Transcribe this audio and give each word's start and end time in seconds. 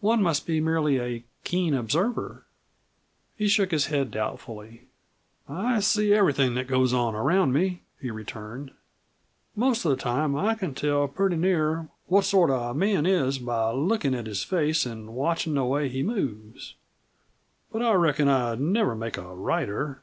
One 0.00 0.22
must 0.22 0.46
be 0.46 0.60
merely 0.60 0.98
a 1.00 1.24
keen 1.44 1.72
observer." 1.72 2.44
He 3.38 3.48
shook 3.48 3.70
his 3.70 3.86
head 3.86 4.10
doubtfully. 4.10 4.82
"I 5.48 5.80
see 5.80 6.12
everything 6.12 6.52
that 6.56 6.66
goes 6.66 6.92
on 6.92 7.14
around 7.14 7.54
me," 7.54 7.80
he 7.98 8.10
returned. 8.10 8.72
"Most 9.56 9.86
of 9.86 9.88
the 9.88 9.96
time 9.96 10.36
I 10.36 10.56
can 10.56 10.74
tell 10.74 11.08
pretty 11.08 11.36
near 11.36 11.88
what 12.04 12.26
sort 12.26 12.50
a 12.50 12.74
man 12.74 13.06
is 13.06 13.38
by 13.38 13.70
lookin' 13.72 14.14
at 14.14 14.26
his 14.26 14.44
face 14.44 14.84
and 14.84 15.14
watching 15.14 15.54
the 15.54 15.64
way 15.64 15.88
he 15.88 16.02
moves. 16.02 16.74
But 17.72 17.80
I 17.80 17.94
reckon 17.94 18.28
I'd 18.28 18.60
never 18.60 18.94
make 18.94 19.16
a 19.16 19.34
writer. 19.34 20.02